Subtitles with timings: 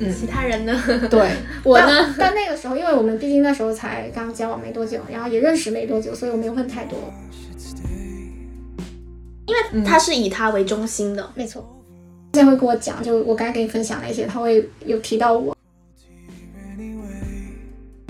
[0.00, 0.80] 嗯，其他人呢？
[1.10, 1.32] 对
[1.64, 2.14] 我呢？
[2.16, 6.98] 但那个时候，因为我们毕竟那时候才刚交往没多久，然后也认识没多久，所以我没有问太多。
[9.46, 11.66] 因为他是以他为中心的，没错。
[12.34, 15.56] 现在会跟我讲，就我刚才跟你分享那些，他会有提到我。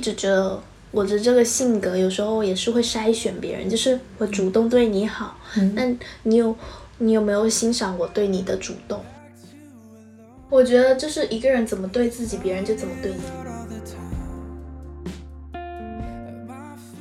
[0.03, 0.61] 只觉得
[0.91, 5.39] 我的这个性格有时候也是会筛选别人，就是我主动对你好，
[5.75, 5.83] 那
[6.25, 6.55] 你有
[7.01, 9.05] 你有没有欣赏我对你的主动？
[10.51, 13.21] 我觉得就是一个人怎么对自己，别人就怎么对你。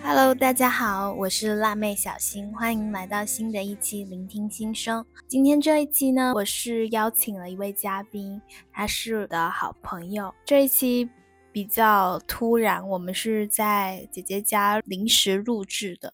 [0.04, 5.04] Hello，大家好，我是辣妹小新，欢迎来到新的一期聆听心声。
[5.28, 8.40] 今天这一期呢，我是邀请了一位嘉宾，
[8.72, 10.32] 他是我的好朋友。
[10.45, 11.09] 这一期
[11.52, 16.14] 比较突然，我们是在姐姐家临时录制的。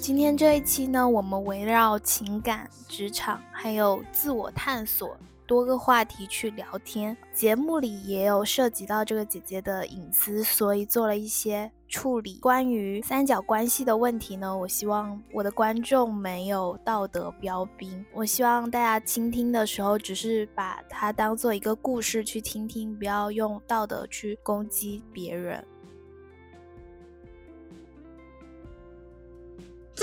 [0.00, 5.16] 今天这一期呢，我们围绕情感、职场还有自我探索。
[5.46, 12.34] 多个话题去聊天，节目里也有涉及到这个姐姐的隐私，所以做了一些处理。
[12.38, 25.64] 关于三角关系的问题呢，我希望我的观众没有道德标兵，我希望大家倾听的时候，只是把它当做一个故事去听听，不要用道德去攻击别人。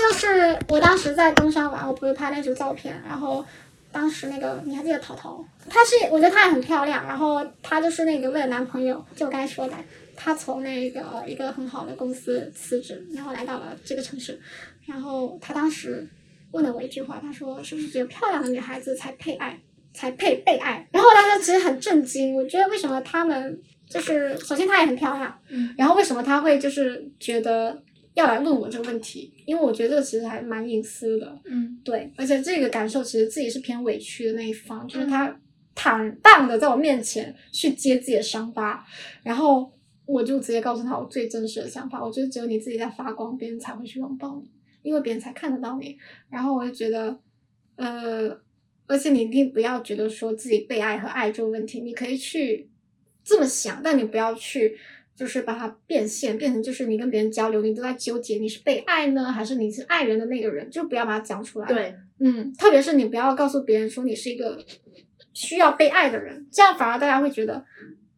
[0.08, 3.44] 就是我当时在登山玩，我不是拍那组照片，然后。
[3.94, 5.40] 当时那个你还记得淘淘？
[5.70, 9.74] 她是我觉得她也很漂亮，然后她就是那个为了男朋友，就该说的，
[10.16, 14.36] 她从那个一个很好的公司辞职，然后来到了这个城市，
[14.84, 16.04] 然后她当时
[16.50, 19.56] 问了我一句话，她说是不是只有漂亮的女孩子才配爱，
[19.92, 20.84] 才配被爱？
[20.90, 23.56] 然后我当时其实很震惊，我觉得为什么他们
[23.88, 25.38] 就是首先她也很漂亮，
[25.78, 27.80] 然后为什么她会就是觉得。
[28.14, 31.36] 要来问我这个问题，因为我觉得这个其实还蛮隐私的。
[31.44, 35.36] 嗯，对，而且这个感受其实自己是偏委屈的那一方，就是他
[35.74, 38.86] 坦荡的在我面前去揭自己的伤疤，
[39.24, 39.72] 然后
[40.06, 42.04] 我就直接告诉他我最真实的想法。
[42.04, 44.48] 我觉得只有你自己在发光，别人才会去拥抱你，
[44.82, 45.98] 因为别人才看得到你。
[46.30, 47.18] 然后我就觉得，
[47.74, 48.30] 呃，
[48.86, 52.70] 而且你一定不要觉得说自己被爱和爱这个问题，你可以去
[53.24, 54.78] 这么想，但你不要去。
[55.16, 61.66] 就是把它变现，变成就是你跟别人交流，你都在纠结你是被爱呢，还是你是爱人的那个人，就不要把它讲出来。
[61.68, 64.58] 对，嗯，特别是你不要告诉别人说你是一个
[65.32, 67.64] 需要被爱的人，这样反而大家会觉得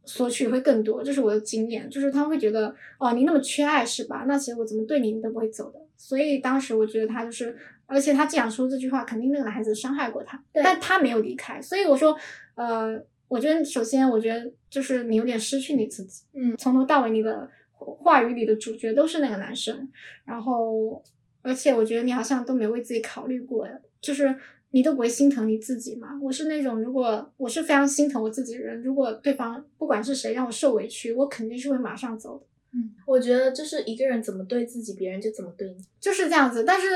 [0.06, 1.04] 索取会更多。
[1.04, 4.24] 这是我的经验，就是他会觉得哦，你那么缺爱是吧？
[4.26, 5.78] 那其实我怎么对你，你都不会走的。
[5.98, 11.60] 所以当时我觉得他就是，而且他既然说这句话，肯定那个男孩子伤害过他，但他没有离开。
[11.60, 12.16] 所以我说，
[12.54, 13.04] 呃。
[13.28, 19.88] 我觉得首先，我觉得就是你有点失去你自己，嗯，从头到尾你的话语里的主角都是那个男生，
[20.24, 21.02] 然后
[21.42, 23.68] 而且我觉得你好像都没为自己考虑过，
[24.00, 24.34] 就是
[24.70, 26.18] 你都不会心疼你自己嘛。
[26.22, 32.46] 我是那种如果我是非常心疼我自己的人，如果对方不管是谁让我受委屈，我肯定是会马上走的。
[32.72, 36.64] 嗯，我觉得就是一个人怎么对自己，别人就怎么对你，就是这样子。
[36.64, 36.86] 但是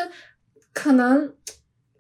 [0.73, 1.35] 可能。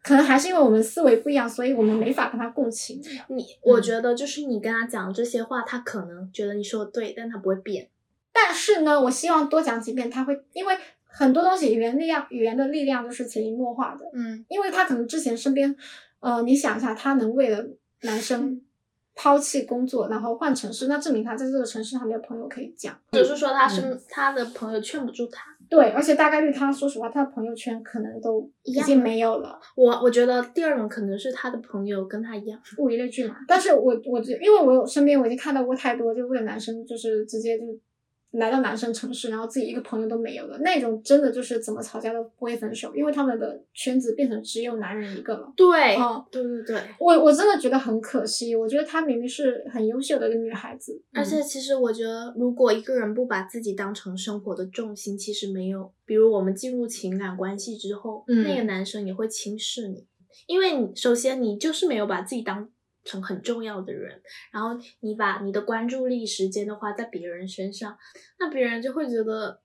[0.02, 3.02] 可能还是因为我们思维不一样，所以我们没法跟他共情。
[3.28, 7.88] 你，我觉得就是你跟他讲这些话，他可能觉得你说的对，但他不会变。
[8.32, 10.74] 但是呢，我希望多讲几遍，他会，因为
[11.04, 14.06] 很多东西语言力量，语言的力量就是潜移默化的。
[14.14, 15.76] 嗯，因为他可能之前身边，
[16.20, 17.66] 呃，你想一下，他能为了
[18.02, 18.62] 男生
[19.14, 25.56] 抛弃工作，然后换城市，那证明他在这个城市还没有朋友可以讲，只是说他是他的朋友劝不住他。
[25.70, 29.58] 对，而且大概率他说实话，他的朋友圈可能都已经没有了。
[29.76, 33.36] 我我觉得第二种可能是他的朋友跟他一样，物以类聚嘛。
[33.47, 37.64] 但是我我因为我有身边我已经看到过太多，就为了男生就是直接就。
[38.32, 45.52] 来到男生城市，然后自己一个朋友都没有了，那种真的就是怎么吵架都不会分手，因为他们的圈子变成只有男人一个了。
[45.56, 48.54] 对，哦，对对对，我我真的觉得很可惜。
[48.54, 60.06] 我觉得她明明是很优秀的一个女孩子，而且其实我觉得，如果一个人不把自己当成生活的重心，其实没有，比如我们进入情感关系之后，那个男生也会轻视你，
[60.47, 62.68] 因为你首先你就是没有把自己当。
[63.04, 64.20] 成很重要的人，
[64.52, 64.70] 然后
[65.00, 67.97] 你把你的关注力、时间都花在别人身上，
[68.38, 69.60] 那别人就会觉得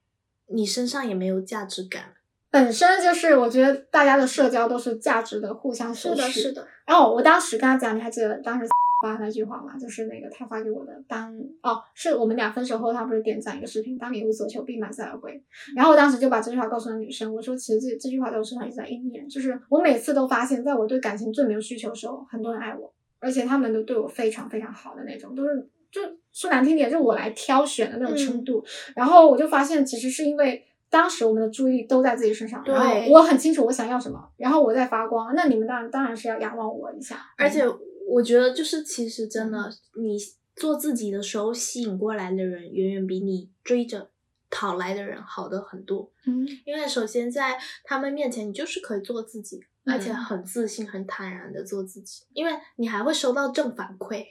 [0.48, 2.14] 你身上也没有价值感。
[2.50, 6.66] 本身就是，我觉得大家的社交都是价值的互相是的，是的。
[6.86, 8.66] 然后我当时跟他讲，你还记得当时
[9.04, 9.78] 发那句话吗？
[9.78, 15.44] 就是那个他发给我的，当哦，是我们俩分手后，他不是点赞一个视频，当你无所求，必满载而归。
[15.76, 22.95] 然后我当时就把这句话告诉了女生，我说其实这这句话在我身上一直在应验，就是我每次都发现，在我对感情最没有需求的时候，很多人爱我。
[23.26, 26.00] 而且他们都对我非常非常好的那种，都是就
[26.32, 28.64] 说难听点，就我来挑选的那种程度。
[28.96, 37.20] 然后我就发现，其实是因为当时我们的注意力都在自己身上，对然后我很清楚我想要什么，然后我在发光，那你们当然当然是要仰望我一下。
[37.36, 37.64] 而且
[38.08, 39.58] 我觉得，就是其实真的，
[39.98, 40.18] 你
[40.56, 44.10] 做自己的时候，吸引过来的人远远比你追着
[44.50, 46.12] 讨来的人好的很多。
[46.26, 54.26] 嗯，因为首先在他们面前，你就是可以做自己，嗯而且很自信、很坦然的做自己，因为你还会收到正反馈。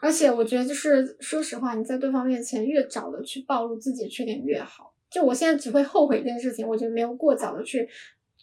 [0.00, 4.92] 而且我觉得就是说实话，你在对方面前越早的去暴露自己的缺点越好。
[5.08, 7.88] 就我现在只会后悔这件事情，我觉得没有过早的去，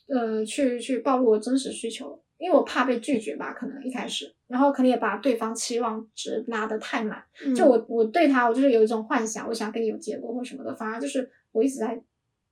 [0.07, 7.21] 呃，去去暴露我真实需求，因为我怕被拒绝吧，可能一开始，然后可能也把对方期望值拉得太满。
[7.53, 12.01] 就我我对他，我就是有一种幻想，我想跟你有结果或什么的，反而就是我一直在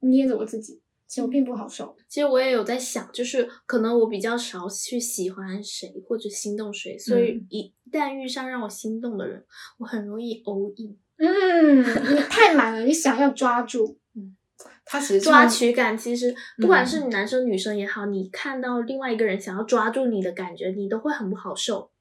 [0.01, 0.80] 捏着我自己，
[1.11, 1.93] 其实我并不好受。
[2.07, 9.43] 其实我也有在想，就是可能我比较少去喜欢谁或者心动谁，所以嗯一旦遇上让我心动的人，
[9.77, 10.95] 我很容易 all in。
[11.17, 11.79] 嗯，
[12.15, 13.97] 你太满了，你想要抓住，
[14.85, 21.91] 他其实抓取感，其实不管是男生女生也好，你看到另外一个人想要抓住你的感觉，你都会很不好受。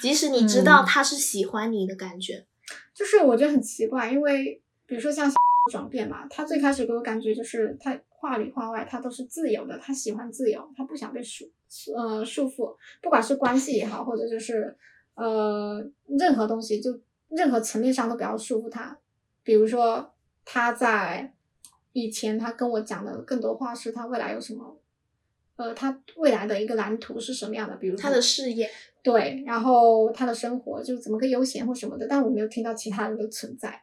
[0.00, 2.46] 即使你知道嗯他是喜欢你的感觉，
[2.94, 5.28] 就是我觉得很奇怪，因为比如说像
[5.72, 11.50] 转变嘛，他最开始给我感觉就是他话里话外他都是自由的，他喜欢自由，他不想被束
[11.96, 14.76] 呃束缚，不管是关系也好，或者就是
[15.14, 18.98] 呃任何东西，就任何层面上都不要束缚他。
[19.42, 20.12] 比如说
[20.44, 21.32] 他在
[21.94, 24.76] 以前他跟我讲的更多话是他未来有什么。
[25.56, 27.76] 呃，他未来的一个蓝图是什么样的？
[27.76, 28.70] 比如他的事业，
[29.02, 33.82] 对，然后他的生活就怎么个悠闲或什么的，但我没有听到其他人的存在。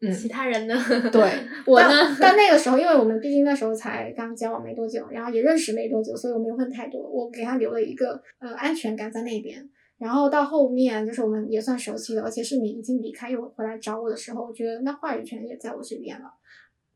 [0.00, 0.74] 嗯其他人呢？
[1.10, 1.22] 对
[1.66, 2.16] 我呢？
[2.20, 7.00] 但那个时候，因为我们毕竟那时候才刚交往没多久，然后也认识没多久，所以我没有问太多。
[7.00, 9.68] 我给他留了一个呃安全感在那边。
[9.98, 16.30] 然后到后面就是我们也算熟悉了，而且是你已经离开又回来找我的时候，我觉得那话语权也在我这边了。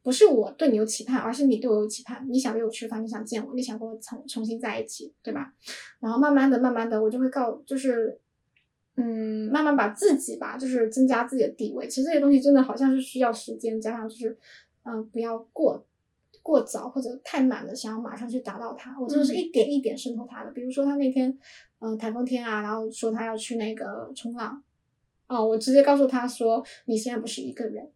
[0.02, 2.26] 不是我对你有期盼，而是你对我有期盼。
[2.30, 5.52] 你想约我吃饭，你想见我，你想跟我重重新在一起，对吧？
[6.00, 8.18] 然后慢慢的、慢慢的，我就会告，就是，
[8.96, 11.88] 嗯，慢慢把自己吧，就是增加自己的地位。
[11.88, 14.38] 其实这些东西真的好像是需要时间，加上就是，
[14.84, 15.86] 嗯、不要过
[16.42, 18.96] 过早或者太满的想要马上去达到它。
[19.00, 20.50] 我真的是一点一点渗透他的。
[20.50, 21.36] 比如说他那天，
[21.80, 24.62] 嗯、台风天啊，然后说他要去那个冲浪，
[25.28, 27.90] 哦，我直接告诉他说，你现在不是一个人。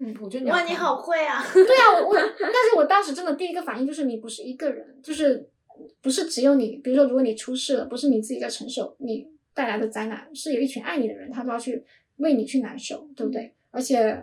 [0.00, 1.40] 嗯，我觉得你哇，你好会啊！
[1.52, 5.48] 对啊，我我，但是我当时真的第一个反应就是你不是一个人，就是
[6.02, 6.78] 不是只有你。
[6.78, 9.24] 比如说，如果你出事了，不是你自己在承受你
[9.54, 11.82] 带来的灾难，是有一群爱你的人，他都要去
[12.16, 13.54] 为你去难受，对不对？
[13.70, 14.22] 而且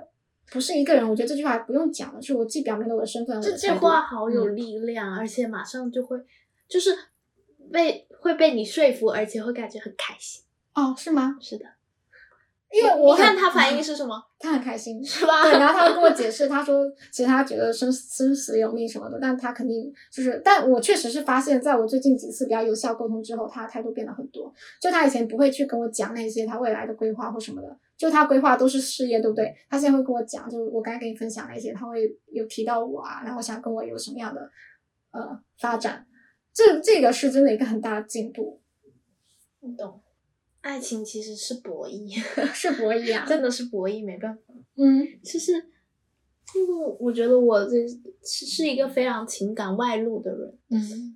[0.51, 6.21] 不是一个人，我觉得这句话不用讲了，就是我既表明了我的身份，我这句话好有力量，而且马上就会，
[6.67, 6.95] 就是
[7.71, 10.43] 被会被你说服，而且会感觉很开心。
[10.73, 11.37] 哦，是吗？
[11.41, 11.65] 是的，
[12.73, 14.15] 因为我你看他反应是什么？
[14.39, 24.51] 他很开心，是吧对，然后他会跟我解释，他说其实他觉得生生死有命什么的，但他肯定就是，但我确实是发现，在我最近几次比较有效沟通之后，他的态度变了很多。
[24.79, 29.53] 就他以前不会去跟我讲那些他未来的规划或什么的，就他规划都是事业，对不对？
[29.69, 34.41] 他现在会跟我讲，就我刚才跟你分享那些，他会有提到我啊，然后想跟我有什么样的
[35.11, 36.07] 呃发展，
[36.53, 38.59] 这这个是真的一个很大的进步，
[39.59, 40.01] 你懂？
[40.61, 42.15] 爱情其实是博弈，
[42.53, 44.41] 是博弈啊， 真的是博弈，没办法。
[44.77, 45.53] 嗯就是，
[46.55, 47.87] 因为我觉得我这
[48.23, 51.15] 是是一个非常情感外露的人，嗯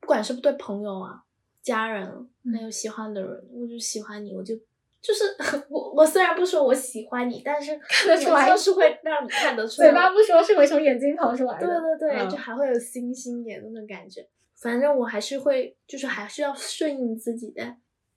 [0.00, 1.22] 不管是不对朋友啊、
[1.62, 2.06] 家人，
[2.44, 4.54] 嗯还有喜欢的人，我就喜欢你，我就
[5.02, 5.24] 就是
[5.68, 14.26] 我我虽然不说我喜欢你，但是看得出来就是会让你看得出来，嘴巴不说是会从眼睛跑出来的，对对对，嗯就还会有星星眼那种感觉。
[14.56, 17.76] 反正我还是会，就是还是要顺应自己的。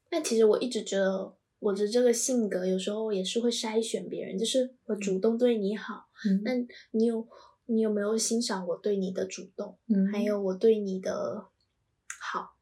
[0.10, 6.42] 但其实我一直觉得我的这个性格有时候也是会筛选别人，就是我主动对你好，嗯。
[6.44, 6.51] 那
[6.92, 7.28] 你有
[7.66, 10.08] 你有没有欣赏我对你的主动，嗯。
[10.12, 11.46] 还有我对你的
[12.22, 12.56] 好？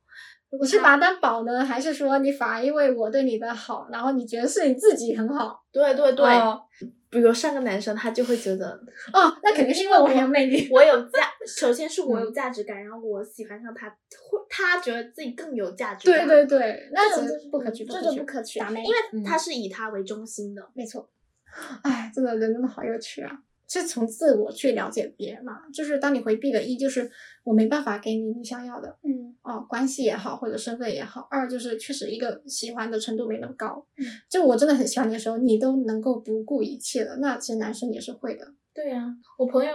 [0.49, 5.63] 你是把它当宝呢，还是说你反而因为我对你的好，然后你觉得是你自己很好？
[5.71, 6.61] 对对对，哦
[7.09, 8.67] 比如上个男生他就会觉得
[9.13, 10.67] 哦，那肯定是因为我很有魅力。
[10.71, 16.27] 我有价， 首先是嗯我有价值感，然后我喜欢上他，会他觉得自己更有价值对感。
[16.27, 20.61] 对对，那这种这不可取，这就不可取，因为嗯他是以他为中心的。
[20.73, 21.09] 没错。
[21.83, 23.31] 哎，真的人真的好有趣啊！
[23.67, 27.11] 是从自我去了解别人嘛，就是当你回避的一，就是
[27.43, 33.85] 我没办法给你你想要的，嗯，哦，关系也好，或者身份也好；二就是确实一个喜欢的程度没那么高。
[33.97, 38.53] 嗯就我真的很喜欢你的时候，你都能够不顾一切的，那其实男生也是会的。
[38.73, 39.03] 对呀、
[39.39, 39.71] 我朋友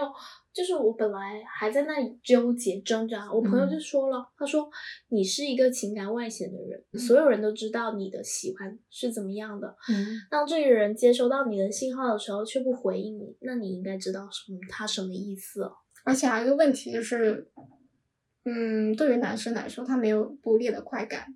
[0.53, 4.69] 就是我本来还在那里纠结挣扎，我朋友就说了，他说
[5.09, 9.75] 你是一个情感外显的人，所有人都知道你的喜欢是怎么样的。
[9.89, 15.73] 嗯，当这个人接收到你的信号的时候却不回应你，那你应该知道什么他什么意思哦。
[16.05, 17.49] 而且还有一个问题就是，
[18.45, 21.33] 嗯，对于男生来说，他没有捕猎的快感，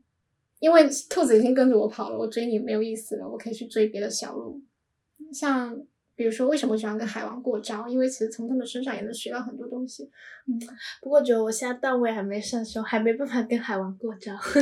[0.60, 4.62] 因为兔子已经跟着我跑了，我追你没有意思了，我可以去追别的小鹿，
[5.34, 5.82] 像。
[6.18, 7.88] 比如说，为什么喜欢跟海王过招？
[7.88, 10.04] 因为其实从他们身上也能学到很多东西。
[10.48, 10.60] 嗯，
[11.00, 14.34] 不过觉得我现在段位还没上升，还没办法跟海王过招。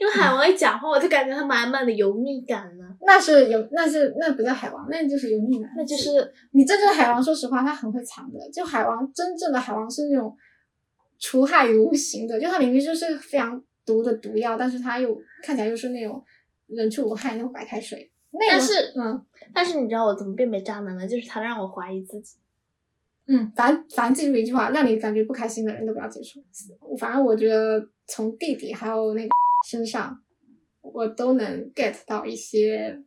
[0.00, 2.84] 因为海王一讲话，我就感觉他满满的油腻感呢。
[3.02, 5.70] 那是有，那是那不叫海王，那就是油腻男。
[5.76, 8.38] 那就是你真正的海王，说实话，他很会藏的。
[8.50, 10.34] 就海王，真正的海王是那种
[11.18, 16.24] 除害于无形的，就他明明就是非常毒的毒药，但是他又看起来又是那种
[16.68, 18.09] 人畜无害那种白开水。
[18.48, 21.06] 但是，嗯，但是你知道我怎么辨别渣男呢？
[21.06, 22.36] 就是他让我怀疑自己。
[23.26, 26.42] 嗯，反正反正记住一句话，让你感觉不开心的人都不要接触。
[26.98, 29.28] 反正我觉得从弟弟还有那个
[29.68, 30.20] 身上，
[30.80, 33.02] 我都能 get 到一些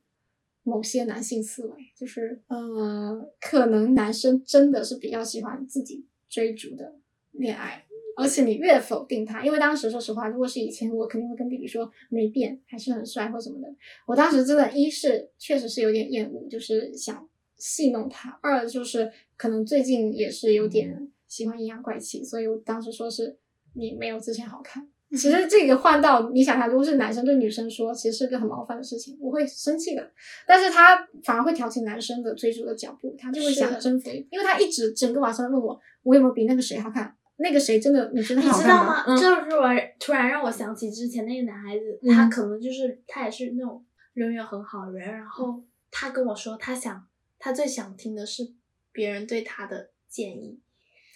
[0.63, 6.95] 某些男性思维，就是呃，可能男生真的是比较喜欢自己追逐的
[7.31, 7.85] 恋爱。
[8.15, 13.67] 而且你越否定他，因为当时说实话，如果是以前，我肯定会跟弟弟说没变，还是很帅或什么的。
[14.05, 17.27] 我当时真的，一是确实是有点厌恶，就是想
[17.57, 23.37] 戏弄他；二就是可能最近也是有点喜欢阴阳怪气，所以我当时说是
[23.73, 24.87] 你没有之前好看。
[25.13, 30.11] 其实这个换到你想想，如果是男生对女生说，其实是个很冒犯的事情，我会生气的。
[30.47, 37.15] 但是他反而会挑起男生的追逐的脚步，他就会想征服，因为他一直整个晚上问我，我有没有比那个谁好看。
[37.37, 38.41] 那个谁真的，你知道
[38.85, 39.03] 吗？
[39.17, 39.67] 就是我
[39.99, 47.05] 突然让我想起之前那个男孩子，他可能就是他也是那种人缘很好的人，然后他跟我说，他想
[47.39, 48.53] 他最想听的是
[48.91, 50.59] 别人对他的建议，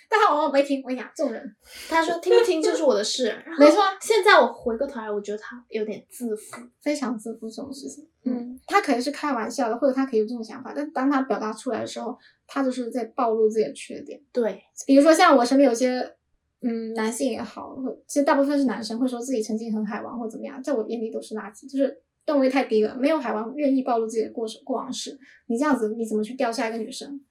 [0.09, 0.81] 但他往往没听。
[0.81, 1.55] 我跟你讲，这种人，
[1.87, 3.31] 他说听不听就是我的事。
[3.59, 3.83] 没错。
[4.01, 8.07] 现在我回过头来，我觉得他有点自负，非常自负这种事情。
[8.23, 12.17] 嗯，他可能是开玩笑的，或者他可以有这种想法，但当他表达出来的时候。
[12.47, 16.15] 他就是在暴露自己的缺点，对，比如说像我身边有些，
[16.61, 17.77] 嗯，男性也好，
[18.07, 27.21] 其实大部分是男生会说自己曾经很海王或怎么样，在我眼里都是垃圾，就是段位太低了，没有海王愿意暴露自己的过过往史，你这样子你怎么去钓下一个女生？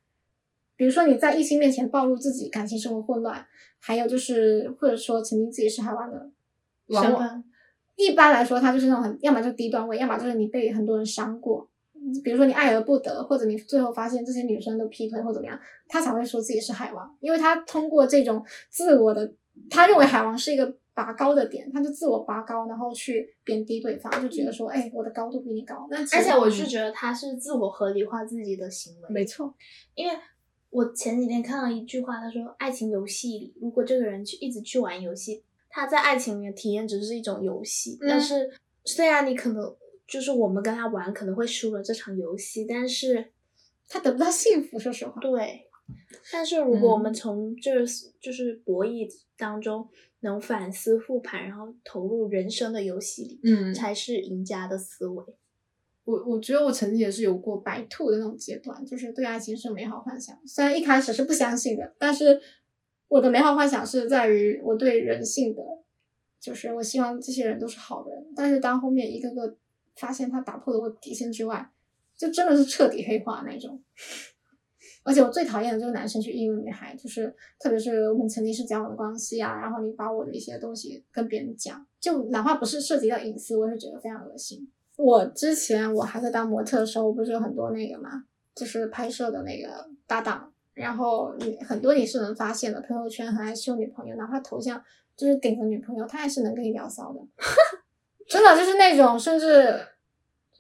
[0.77, 3.47] 比如说你在异性面前暴露自己感情生活混乱，
[3.81, 6.31] 还有就是或者说曾经自己是海王的
[6.91, 7.43] 身份，
[7.97, 11.67] 一般来说他就是那种很，要么就低段位，要么就是你被很多人伤过。
[12.23, 15.59] 比如说你爱而不得，或者你最后发现这些女生都劈腿或怎么样，
[15.89, 19.33] 他才会说自己是海王，因为他通过这种自我的，
[19.69, 25.87] 他认为海王是一个拔高的点，他就自我拔高，然后去贬低对方，就觉得说，哎，我的高度比你高。
[25.91, 29.53] 那而且我是觉得他是自我合理化自己的行为，没错。
[29.95, 30.17] 因为
[30.71, 38.51] 我前几天看到一句话，他说，爱情游戏里，如果这个人去一直去玩游戏，他在爱情里的体验只是一种游戏，但是
[38.85, 39.75] 虽然你可能。
[40.07, 43.33] 就是我们跟他玩可能会输了这场游戏，但是
[43.89, 44.79] 他得不到幸福。
[44.79, 45.63] 说实话，对。
[46.33, 47.87] 但是如果我们从这个
[48.21, 49.89] 就是博弈当中
[50.21, 55.25] 能反思复盘，然后投入人生的游戏里，嗯，才是赢家的思维。
[56.05, 60.37] 我我觉得我曾经也是有过白兔的那种阶段，就是对爱情是美好幻想。
[60.47, 62.41] 虽然一开始是不相信的，但是
[63.09, 65.63] 我的美好幻想是在于我对人性的，
[66.41, 68.27] 就是我希望这些人都是好人。
[68.35, 69.57] 但是当后面一个个。
[69.97, 71.71] 发现他打破了我底线之外，
[72.17, 73.83] 就真的是彻底黑化那种。
[75.03, 84.69] 而且我最讨厌的就是男生去议论女孩，就是特别是我们曾经是交往的关系啊，然后你把我的一些东西跟别人讲，就哪怕不是涉及到隐私，我也是觉得非常恶心。
[84.97, 94.83] 我之前我还在当模特的时候，我不是有很多那个嘛，就是拍摄的那个搭档，然后你很多你是能发现的，朋友圈很爱秀女朋友，哪怕头像
[95.17, 97.21] 就是顶着女朋友，他还是能跟你聊骚的。
[98.29, 99.79] 真的就是那种，甚至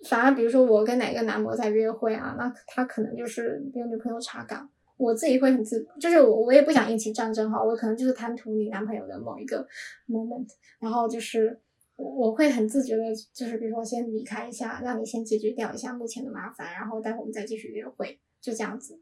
[0.08, 9.66] 反而比如说我跟哪个男模在约会啊，那他可能就是有女朋友查岗，我自己会很自，就是我我也不想引起战争哈，我可能就是贪图你男朋友的某一个
[10.08, 11.58] moment，然后就是
[11.96, 19.00] 我会很自觉的，就是比如说先离开一下，让你先解决掉一下目前的麻烦，然后待会我们再继续约会，就这样子。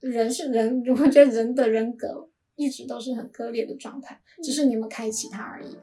[0.00, 5.74] 人是人，我觉得人的人格一直都是很割裂的状态，只是你们开启它而已。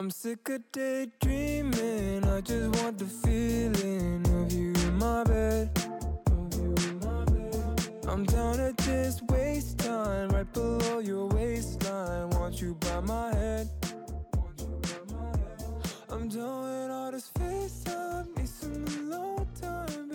[0.00, 2.24] I'm sick of daydreaming.
[2.24, 5.68] I just want the feeling of you in my bed.
[8.08, 12.30] I'm down to just waste time right below your waistline.
[12.30, 13.68] Want you by my head.
[16.08, 18.26] I'm with all this face time.
[18.38, 20.09] Need some alone time.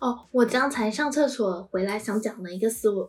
[0.00, 3.08] 哦，我刚才上厕所回来想讲的一个思路，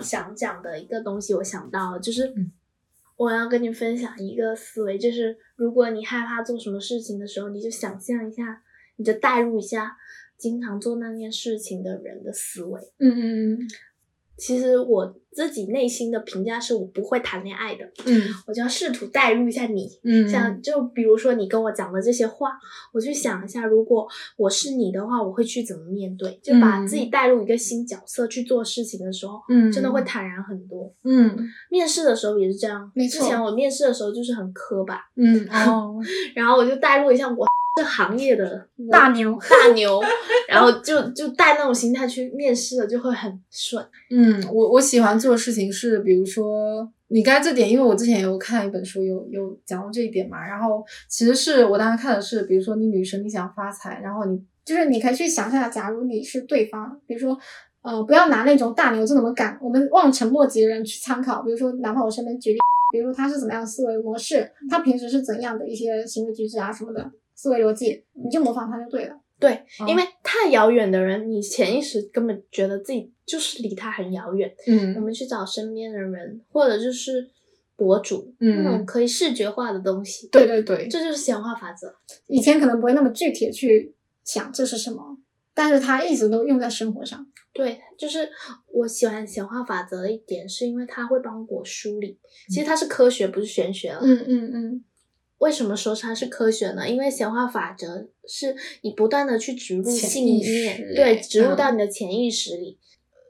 [0.00, 2.52] 想讲的一个东西，我想到了，就是嗯
[3.16, 8.62] 我要跟你分享一个思维，就是如果你害怕做什么事情的时候，你就想象一下，
[8.96, 9.96] 你就代入一下
[10.36, 12.80] 经常做那件事情的人的思维。
[12.98, 13.58] 嗯嗯嗯
[14.36, 18.22] 其实我自己内心的评价是我不会谈恋爱的，嗯。
[18.46, 20.28] 我就要试图代入一下你，嗯。
[20.28, 22.50] 像就比如说你跟我讲的这些话，
[22.92, 26.38] 我去想一下，如果我是你的话，我会去怎么面对？
[26.42, 30.92] 就把嗯自己带入一个新角色去做事情的时候，嗯真的会坦然很多。
[31.04, 31.36] 嗯。
[31.70, 35.46] 面试的时候也是这样，没错之前我面试的时候就是很磕巴，嗯。
[35.48, 35.96] 哦，
[36.34, 40.00] 然后我就带入一下我这行业的大牛， 大牛，
[40.48, 43.84] 然后就就带那种心态去面试的，就会很顺。
[44.10, 50.46] 嗯，我我喜欢做的事情是，比如说你刚才这点，因为我之前有看一本书，有有讲到这一点嘛。
[50.46, 57.36] 然后其实是我当时看的是，比如说你女生你想发财，然后你就是你可以去想象，假如你是对方，比如说，
[57.82, 61.42] 呃，不要拿那种大牛这么赶，我们望尘莫及的人去参考。
[61.42, 62.58] 比如说，哪怕我身边举例，
[62.92, 69.20] 比如说他是怎么样的思维模式，他平时是怎样的一些行为举止啊什么的思维逻辑，你就模仿他就对了。
[69.38, 74.54] 对，哦因为太遥远的人，你潜意识根本觉得自己就是离他很遥远。
[74.66, 77.28] 嗯我嗯们去找身边的人，或者就是
[77.76, 80.28] 博主，嗯那种可以视觉化的东西。
[80.28, 81.94] 对对对，这就是显化法则。
[82.28, 85.18] 以前可能不会那么具体的去想这是什么，
[85.52, 87.26] 但是他一直都用在生活上。
[87.52, 88.28] 对，就是
[88.72, 92.18] 我喜欢显化法则的一点，是因为它会帮我梳理。
[92.48, 94.00] 其实它是科学，不是玄学了。
[94.02, 94.84] 嗯嗯嗯，
[95.38, 96.88] 为什么说它是科学呢？
[96.88, 102.78] 因为显化法则是你不断的去植入潜信意念识，对，植入嗯到你的潜意识里。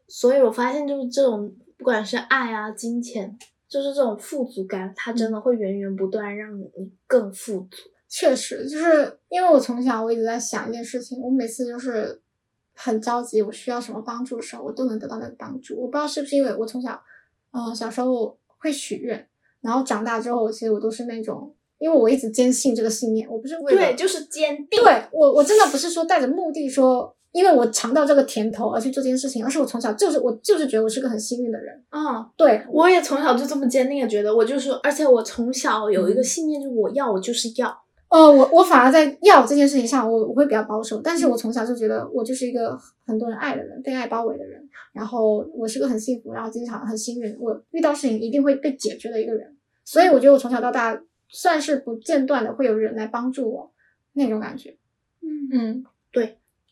[0.06, 6.70] 所以我发现，就是这种不管是爱啊、金钱，就是这种富足感，它真的会源源不断让你
[7.06, 7.76] 更富足。
[8.08, 12.20] 确实，就是因为我从小我一直在想一件事情，我每次就是
[12.74, 15.74] 很着急，我需要什么帮助的时候，我都能得到那个帮助。
[15.80, 17.02] 我不知道是不是因为我从小，
[17.50, 19.26] 嗯、小时候会许愿，
[19.62, 24.82] 然后长大之后，其实我都是那种，因为我一直坚信这个信念，我不是为了对，就是坚定。
[24.82, 31.74] 对我，我真的不是说带着目的说，因为我尝到这个甜头而去做这件事情，而是我从小就是我就是觉得我是个很幸运的人。
[31.90, 37.76] 嗯，对，我也从小就这么坚定的觉得，我就是，而且我从小有一个嗯信念，就是我要，我就是要。
[38.10, 50.96] 呃，我我反而在要这件事情上，我我会比较保守，但是我从小就觉得我就是一个很多人爱的人，被爱包围的人，然后我是个很幸福，然后经常很幸运，我遇到事情一定会被解决的一个人，所以我觉得我从小到大
[51.28, 53.72] 算是不间断的会有人来帮助我
[54.12, 54.76] 那种感觉。
[55.22, 55.48] 嗯。
[55.52, 55.84] 嗯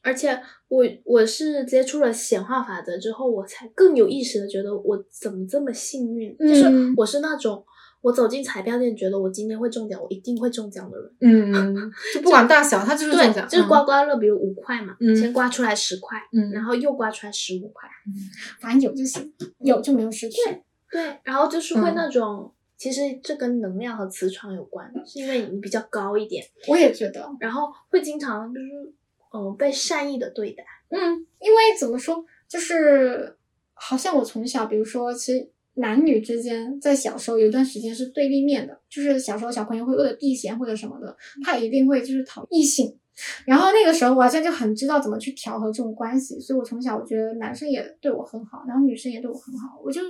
[0.05, 0.37] 而且
[0.67, 6.93] 我我是接触了显化法则之后，我才更有意识的觉得我怎么这么幸运，就是嗯。
[6.97, 7.65] 我是那种
[8.01, 11.15] 我走进彩票店，觉得我今天会中奖，我一定会中奖的人。
[11.21, 13.69] 嗯，就不管大小，它就是中对奖，，就是嗯。
[13.69, 16.51] 刮刮乐，比如五块嘛，嗯先刮出来十块，嗯。
[16.51, 17.89] 然后又刮出来十五块，
[18.61, 20.41] 反正有就行，有就没有失去。
[20.91, 21.95] 对，然后就是会嗯。
[21.95, 28.67] 那种，其实这跟能量和磁场有关，是因为你比较高一点，我也觉得，然后会经常就是
[29.33, 30.65] 嗯、呃被善意的对待。
[30.89, 33.37] 嗯，因为怎么说，就是
[33.75, 42.99] 好像我从小，比如说，其实男女之间在小时候有一段时间是对立面的，就是小时候小朋友会为了避嫌或者什么的，他一定会就是讨异性。
[43.47, 50.01] 然后那个时候我好像就很知道怎么去调和这种关系，所以我从小我觉得男生也对我很好，然后女生也对我很好，我就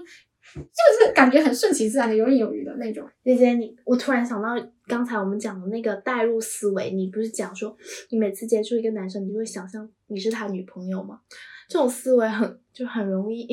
[0.54, 3.08] 就是感觉很顺其自然的游刃有余的那种。
[3.22, 4.48] 姐姐，你我突然想到
[4.86, 7.76] 刚才我们讲的那个代入思维，你不是讲说
[8.10, 11.20] 你每次接触一个男生，你就会想象你是他女朋友吗？
[11.68, 13.46] 这种思维很就很容易。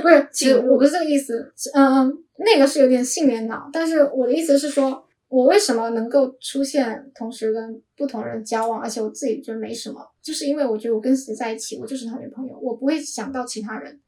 [0.00, 14.00] 不是， 其实我不是这个意思，是嗯，那个是有点性缘脑，但是我的意思是说，我为什么能够出现同时跟不同人交往，而且我自己觉得没什么，就是因为我觉得我跟谁在一起，我就是他女朋友，我不会想到其他人。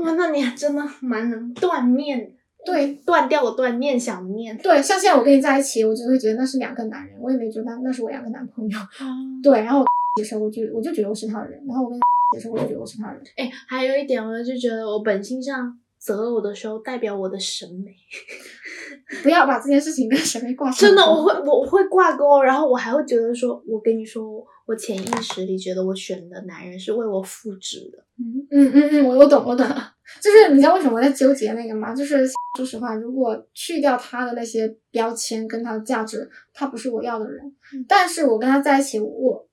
[0.00, 2.30] 哇，那你还真的蛮能断念，
[2.64, 4.56] 对断掉我断，念想念。
[4.58, 8.78] 对，像现在我跟你在一起，我就会觉得那是两个男人，我也没觉得那那是我两个男朋友。
[9.42, 9.86] 对，然后我
[10.20, 11.98] 的时候我就我就觉得我是他的人，然后我跟
[12.34, 13.22] 的时候我就觉得我是他的人。
[13.36, 17.94] 哎，还有一点，我就觉得我本性上择偶的时候代表我的审美，
[19.22, 20.88] 不要把这件事情跟审美挂上。
[20.88, 28.04] 真的，我会我我会挂钩，然后我还会觉得说，我跟你说，我潜意识里觉得我选的男人是为我复制的。
[28.18, 29.66] 嗯嗯嗯嗯，我我懂我懂，
[30.20, 31.94] 就是你知道为什么我在纠结那个吗？
[31.94, 37.42] 就是说实话，如果去掉他的那些标签跟他的价值，他不是我要的人。
[37.88, 39.08] 但是我跟他在一起，我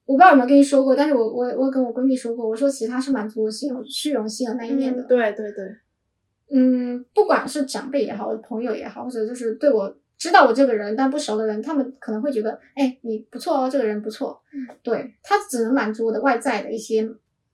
[0.06, 5.02] 我不知道有没有跟你说过，但是我我我跟我闺蜜说过，我说其实他是满足我虚荣虚荣心的那一面的。
[5.04, 5.66] 嗯对对对，
[6.52, 14.42] 嗯，不管是长辈也好，朋友也好，或者就是对我知道我这个人但不熟的人，他们可能会觉得，哎，你不错哦，这个人不错。
[14.54, 17.08] 嗯，对他只能满足我的外在的一些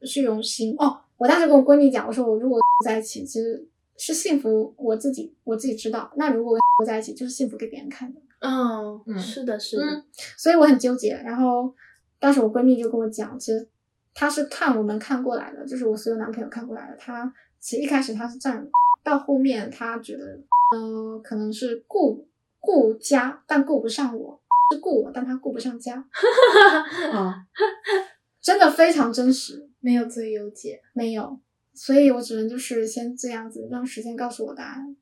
[0.04, 1.00] 虚荣心哦。
[1.18, 3.66] 我当时跟我闺蜜讲，我说我如果在一起，其实
[3.98, 6.12] 是幸福，我自己我自己知道。
[6.16, 8.20] 那如果我在一起，就是幸福给别人看的。
[8.40, 10.04] 嗯嗯，是的，是的。
[10.38, 11.14] 所以我很纠结。
[11.24, 11.74] 然后
[12.20, 13.66] 当时我闺蜜就跟我讲，其实
[14.14, 16.98] 她是看我们看过来的，就是我所有男朋友看过来的。
[16.98, 18.68] 她其实一开始她是站，
[19.04, 20.40] 到后面他觉得，
[20.76, 22.28] 呃，可能是顾
[22.60, 24.40] 顾家，但顾不上我；
[24.74, 25.96] 是顾我，但他顾不上家。
[27.12, 27.46] 啊，
[28.42, 29.70] 真的非常真实。
[29.80, 31.38] 没有最优解，没有，
[31.74, 34.96] 所以我只能就是先这样子，让时间告诉我答案。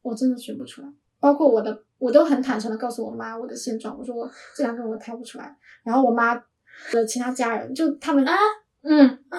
[0.00, 0.88] 我真的选不出来，
[1.20, 5.54] 包括我的，我都很坦诚的告诉我妈我的现状，我说我这两个我挑不出来。
[5.84, 6.34] 然后我妈
[6.92, 8.34] 的其他家人就他们啊，
[8.80, 9.38] 嗯啊，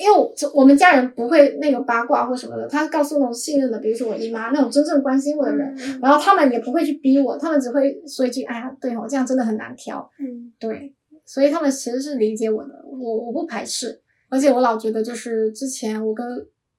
[0.00, 10.94] 因为我我们家人不会那个八卦或什么的，他告诉那种信任的，比如说我姨妈那种真正关心我的人，然后他们也不会去逼我，他们只会说一句，哎呀，对哦，这样真的很难挑，嗯，对，
[11.26, 14.00] 所以他们其实是理解我的，我我不排斥。
[14.30, 16.26] 而且我老觉得，就是之前我跟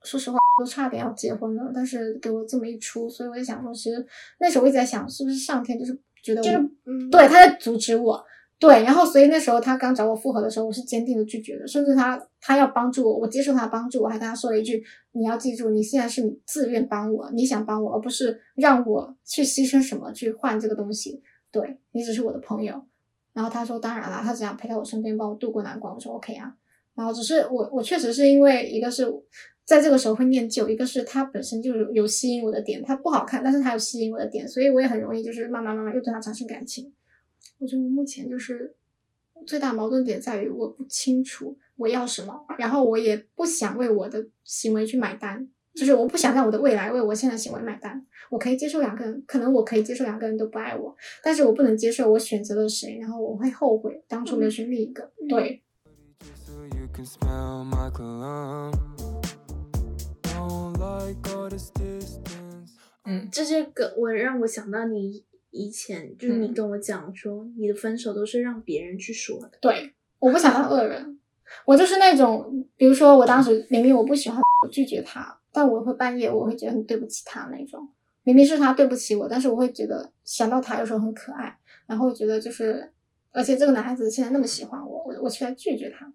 [0.01, 4.03] 说实话都差点要结婚了，但是给我这么一出，所以我就想说，其实
[4.39, 6.57] 那时候我一直在想，是不是上天就是觉得就是
[7.11, 8.25] 对他在阻止我，
[8.63, 21.21] 对，然后所以那时候他刚找我复合的时候，我是坚定的拒绝的，甚至他他要帮助我，我接受他帮助，我还跟他说了一句，你要记住，你现在是自愿帮我，你想帮我，而不是让我去牺牲什么去换这个东西，
[21.51, 22.81] 对你只是我的朋友。
[23.33, 25.93] 然后他说当然了，他只想陪在我身边，帮我度过难关。
[25.93, 26.55] 我说 OK 啊。
[26.95, 29.05] 然后只是我，我确实是因为一个是
[29.65, 36.93] 在这个时候会念旧，一个是他本身就有吸引我的点，他不好看，但是他有吸引我的点，所以我也很容易就是慢慢慢慢又对他产生感情。
[37.59, 38.75] 我觉得我目前就是
[39.45, 48.05] 最大矛盾点在于我不清楚我要什么，然后我也不想为我的行为去买单，就是我不想让我的未来为我现在行为买单。
[48.29, 55.11] 我可以接受两个人，可能我可以接受两个人都不爱我，但是我不能接受我选择了谁，然后我会后悔当初没有选另一个。
[55.29, 55.61] 对。
[63.05, 69.51] 嗯，这些个我让我想到你以前，就是你跟我讲说，你的分手都是让别人去说的。
[69.61, 71.19] 对，我不想当恶人，
[71.65, 77.87] 我就是那种，比如说我当时明明我不喜欢，我拒绝他，但我会半夜我会觉得很对不起他那种。
[78.23, 82.91] 明明是他对不起我，但是我会觉得想到他有时候很可爱，然后觉得就是，
[83.31, 86.11] 而且这个男孩子现在那么喜欢我，我我却拒绝他。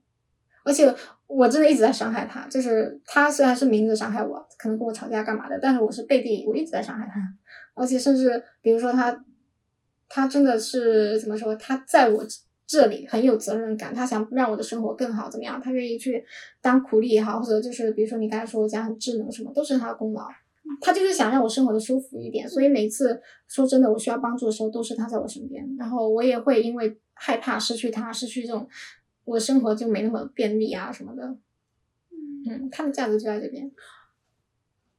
[0.65, 0.93] 而且
[1.27, 7.21] 我真的一直在伤害他，就是他虽然是明着伤害我，可能跟我吵架干嘛的，但是我是背地我一直在伤害他。
[7.75, 9.25] 而且甚至比如说他，
[10.09, 11.55] 他真的是怎么说？
[11.57, 12.25] 他在我
[12.67, 15.61] 这里很有责任感，他想让我的生活更好，怎么样？
[15.61, 16.25] 他愿意去
[16.61, 20.27] 当苦力也好，或者就是比如说你刚才说我家很智能什么，都是他的功劳。
[20.83, 25.67] 他就是想让我生活的舒服一点，所以每次说真的我需要帮助的时候，都是他在我身边。
[25.79, 28.69] 然后我也会因为害怕失去他，失去这种。
[29.25, 31.23] 我生活就没那么便利啊，什么的，
[32.49, 33.71] 嗯，他的价值就在这边，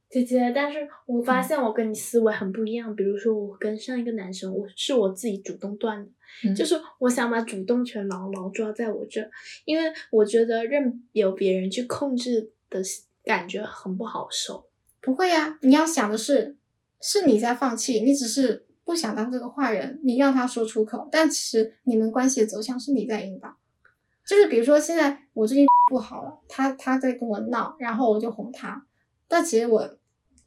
[0.09, 0.51] 姐姐。
[0.53, 2.95] 但是我发现我跟你思维很不一样。
[2.95, 6.05] 比如说，我跟上一个男生，我是我自己主动断
[6.43, 9.29] 的，就是我想把主动权牢牢抓在我这，
[9.65, 12.81] 因为我觉得任由别人去控制的
[13.23, 14.65] 感觉很不好受。
[15.01, 16.57] 不会呀，你要想的是，
[17.01, 23.55] 是你在放弃，你只是不想当这个坏人，你让他说出口，但其实你们关系的走向是你在引导。
[24.25, 28.85] 就是比如说，现在我最近 不好了，他他在跟我闹，然后我就哄他。
[29.27, 29.97] 但其实我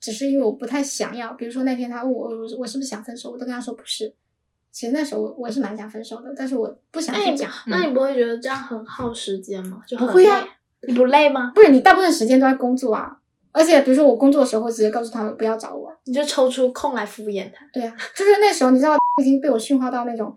[0.03, 1.33] 只是因为我不太想要。
[1.33, 4.13] 比如说那天他问我，我我是不是想分手，我都跟他说不是。
[4.71, 7.51] 其实那时候我我是蛮想分手的，但是我不想去讲。
[7.67, 9.83] 那你不会觉得这样很耗时间吗？
[9.87, 10.45] 就不会啊，
[10.87, 11.53] 你不累吗？
[11.55, 13.19] 不是，你大部分时间都在工作啊。
[13.53, 17.67] 而且比如说我工作的时候，会直接告诉他们不要找我，你就抽出空来敷衍他。
[17.73, 20.37] 对啊，就是那时候你知道已经被我驯化到那种。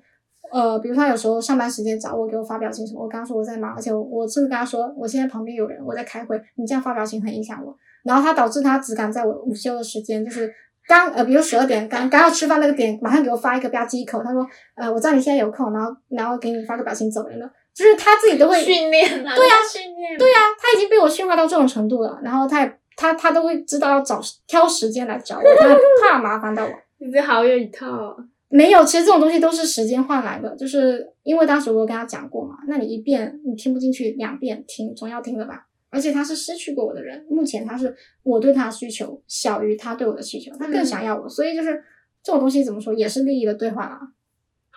[0.52, 7.76] 呃，比如他有时候上班时间找我，给我发表情什么，我跟他说我在忙，而且我我甚至跟他说我现在旁边有人，我在开会，你这样发表情很影响我。
[8.06, 10.54] 然后他导致他只敢在我午休的时间，就是
[10.88, 25.76] 刚呃，比如十二点刚刚要吃饭那个点，马上给我发一个吧唧一口，他说呃，我知道你现在有空，然后然后给你发个表情走人了，就是他自己都会训练 对呀，训练对呀，他已经被我驯化到这种程度了，然后他也他他都会知道要找挑时间来找我，他
[26.10, 26.70] 怕麻烦到我。
[27.00, 28.16] 你这好有一套。
[28.48, 35.66] 没有，其实这种东西都是时间换来的，就是因为当时我跟他讲过嘛，那你一遍你听不进去，两遍听总要听的吧。
[35.90, 41.84] 而且他是失去过我的人，目前他是我对他的需求小于他对我的需求，他更想要我，所以就是
[42.22, 44.00] 这种东西怎么说也是利益的兑换啊。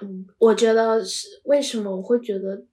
[0.00, 2.64] 嗯，我觉得是为什么我会觉得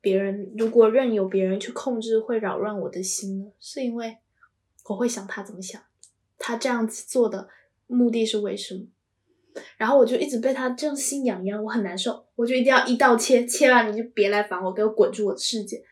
[0.00, 3.52] 别人如果任由别人去控制会扰乱我的心呢？
[3.60, 4.16] 是因为
[4.88, 5.80] 我会想他怎么想，
[6.38, 7.48] 他这样子做的
[7.86, 8.86] 目的是为什么？
[9.76, 15.82] 然后我就一直被他这样心痒痒，我很难受，我就一定要一刀切，切完你就别来烦我，给我滚出我的世界。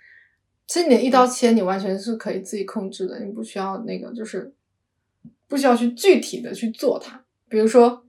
[0.69, 4.53] 其实你的一刀切，你完全是可以自己控制的，你不需要那个，就是
[5.49, 7.25] 不需要去具体的去做它。
[7.49, 8.05] 比如说，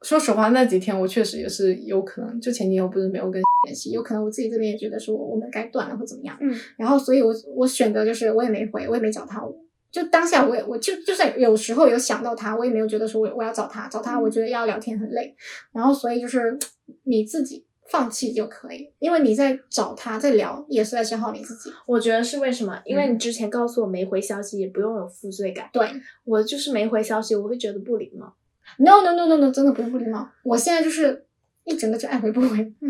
[0.00, 6.34] 说实话，那几天我确实也是有可能，就前女友不是没有跟 联系，有可能我自己这边也觉得说我们该断了或怎么样。
[6.40, 9.46] 嗯，然后所以我我选择就是我也没回，我也没找他。
[9.90, 15.34] 就当下我也我就就算有时候有想到他，我也没有觉得说我我要找他，找他我觉得要聊天很累。
[15.72, 16.58] 然后所以就是
[17.04, 17.66] 你自己。
[17.90, 21.72] 放弃就可以，因为你在找他，在聊也是在消耗你自己。
[21.86, 22.78] 我觉得是为什么？
[22.84, 25.70] 因为你之前告诉我没回消息，也不用有负罪感。
[25.72, 25.88] 对
[26.24, 28.34] 我就是没回消息，我会觉得不礼貌。
[28.76, 30.28] No no no no no，真的不是不礼貌。
[30.42, 31.24] 我现在就是
[31.64, 32.72] 一整个就爱回不回，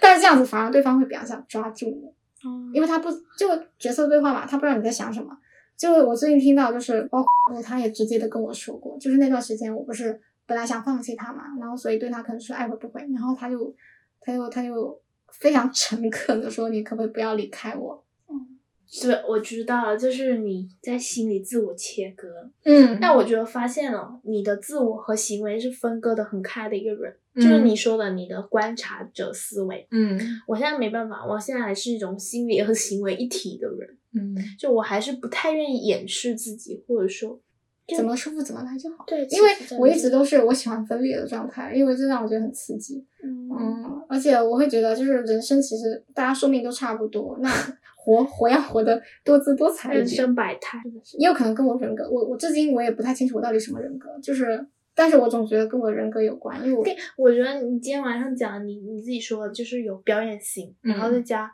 [0.00, 2.12] 但是这样子反而对方会比较想抓住我，
[2.74, 5.30] 因为他不就角色对话嘛，他不知道你在想什么。
[5.76, 13.72] 就我最近听到，就是包括他也直接的跟我说过，就是那段时间我不是本来想放弃他嘛，然后所以对他可能是爱回不回，然后他就。
[14.20, 15.00] 他又他又
[15.32, 22.50] 非常诚恳的说：“你可不可以不要离开我？”嗯，是，我知道，就是你在心里自我切割。
[22.64, 29.86] 嗯，但我觉得发现了你的自我和行为是分割的很开的一个人，就是你说的你的观察者思维。
[29.90, 33.96] 嗯，我现在没办法，我现在还是一种心理和行为一体的人。
[34.12, 37.40] 嗯，就我还是不太愿意掩饰自己，或者说。
[37.96, 39.04] 怎么舒服怎么来就好。
[39.06, 43.04] 对，因为我一直都是我喜欢分裂的状态，因为这让我觉得很刺激。
[43.22, 47.50] 嗯，而且我会觉得，就是人生其实大家寿命都差不多，那
[47.96, 50.80] 活活要活得多姿多彩人生百态，
[51.18, 56.84] 也有可能跟我人格，我我至今我也不太清楚我到底什么人格，就是，但是我总觉得跟我人格有关，因为我
[57.24, 61.52] 我觉得你今天晚上讲你你自己说的就是有表演型，然后再加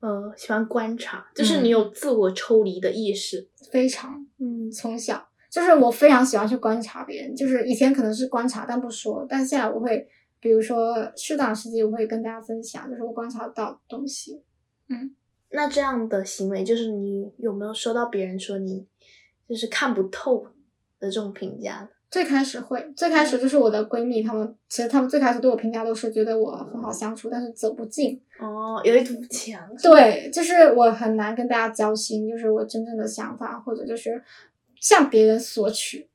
[0.00, 5.29] 呃喜欢观察，就是你有自我抽离的意识，非常嗯从小。
[5.50, 10.08] 就是我非常喜欢去观察别人，就是以前可能是观察但不说，但现在我会，
[10.38, 14.40] 比如说适当时机我会跟大家分享，就是我观察到东西。
[14.88, 15.14] 嗯，
[15.50, 18.86] 那这样的行为就是你有没有收到别人说你
[19.48, 20.46] 就是看不透
[21.00, 21.88] 的这种评价？
[22.08, 28.20] 最开始会，最开始就是我的闺蜜，她们其实她们最开始对我评价都是觉得我很好相处，但是走不近。
[28.38, 29.60] 哦，有一堵墙。
[29.82, 34.22] 对，就是我很难跟大家交心，就是我真正的想法或者就是。
[34.80, 36.08] 向别人索取，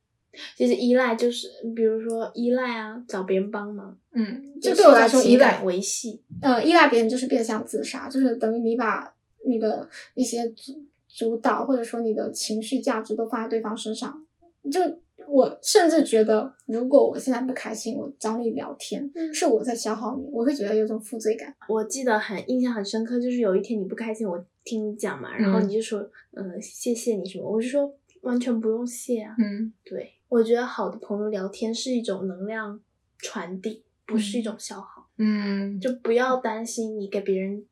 [0.56, 9.14] 其实依赖就是，比如说依赖啊，找别人帮忙，嗯，就对我来说，依赖维系，呃，依赖别人就是变相自杀，就是等于你把
[9.46, 14.26] 你的一些主主导或者说你的情绪价值都放在对方身上。
[14.70, 14.80] 就
[15.28, 21.54] 我甚至觉得，如果我现在不开心，我找你聊天，是我在消耗你，我会觉得有种负罪感。
[21.68, 26.00] 我记得很印象很深刻，就是有一天你不开心，我听你讲嘛，然后你就说，
[26.32, 27.94] 嗯，谢谢你什么，我就说。
[28.22, 29.34] 完全不用谢啊！
[29.38, 32.80] 嗯，对，我觉得好的朋友聊天是一种能量
[33.18, 35.08] 传递，不是一种消耗。
[35.18, 37.64] 嗯，就不要担心你给别人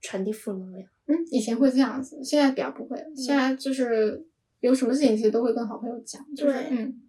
[0.00, 0.88] 传递负能量。
[1.06, 3.06] 嗯，以前会这样子，现在比较不会了。
[3.16, 4.26] 现在就是
[4.60, 6.24] 有什么事情其实都会跟好朋友讲。
[6.36, 7.00] 对，嗯。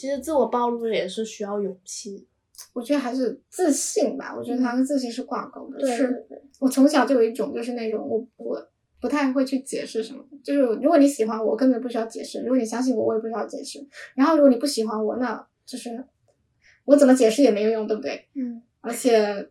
[0.00, 2.26] 其实自我暴露也是需要勇气，
[2.72, 4.34] 我觉得还是自信吧。
[4.34, 5.86] 我觉得它跟自信是挂钩的。
[5.86, 6.26] 是，
[6.58, 8.66] 我从小就有一种就是那种我我
[8.98, 13.86] 不太会去解释什么，就是如果你喜欢我，根本不需要解释；如果你相信我，我也不需要解释。
[14.14, 16.02] 然后如果你不喜欢我，那就是
[16.86, 18.26] 我怎么解释也没有用，对不对？
[18.34, 18.62] 嗯。
[18.80, 19.50] 而且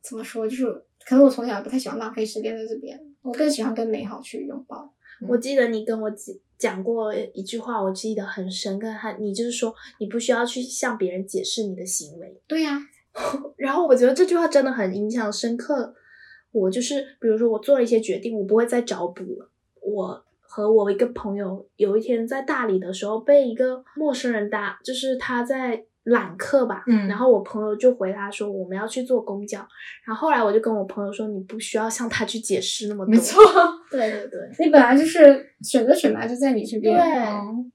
[0.00, 0.66] 怎么说，就是
[1.04, 4.94] 可能我从小不太喜欢浪费时间在这边，我更喜欢跟美好去拥抱。
[5.28, 8.86] 我记得你跟我讲讲过一句话，我记得很深刻。
[8.92, 12.40] 他，你就是说，你不需要去向别人解释你的行为。
[12.46, 12.78] 对呀。
[13.56, 15.94] 然后我觉得这句话真的很影响深刻。
[16.52, 19.50] 我就是，比如说我做了一些决定，我不会再找补了。
[19.80, 25.86] 我和我一个朋友有一天在大理的时候，被一个陌生人搭，就是他在。
[26.04, 29.58] 揽客吧，嗯，然后我朋友就回他说我们要去坐公交，
[30.02, 33.38] 然后后来我就跟我朋友说你不需要向他去解释那么多，没错，
[33.90, 37.04] 对对对，你本来就是选择权嘛就在你这边，对，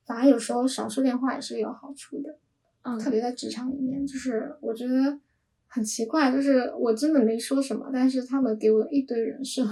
[0.06, 2.38] 反正有时候少说点话也是有好处的，
[2.84, 5.19] 嗯，特别在职场里面，就是我觉得
[5.67, 9.63] 很奇怪，就是我真的没说什么，但是他们给我一堆人设，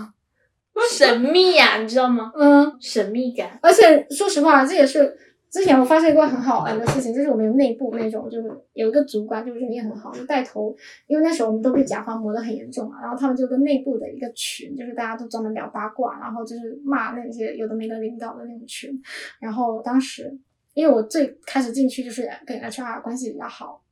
[0.92, 2.32] 神秘呀，你知道吗？
[2.36, 5.18] 嗯，神秘感，而且说实话，这也是。
[5.54, 10.76] 之前我发现过很好玩的事情，就是我们有内部那种，就是有一个主管，就是人也很好，就带头。
[11.06, 19.00] 因为那时候我们都被甲方磨得很严重嘛，然后他们就跟内部的一个群，就是大家都专门聊八卦，然后就是骂那些有的没的领导的那种群。
[19.40, 20.36] 然后当时，
[20.74, 23.84] 因为我最开始进去就是跟 HR 关系比较好，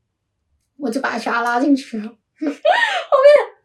[0.77, 2.07] 我就把 HR 拉进去了。
[2.41, 2.55] 后面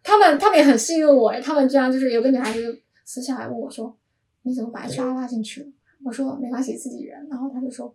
[0.03, 3.97] 他们他们也很信任我，他们居然就是有个女孩子私下来问我说
[4.45, 5.69] ：“你怎么把 HR 拉进去了？”
[6.05, 7.95] 我说：“没关系，自己人。”然后他就说：“